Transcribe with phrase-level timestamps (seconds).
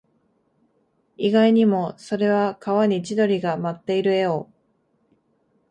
[1.15, 4.49] 意外にも、それは川に千鳥が舞っている絵を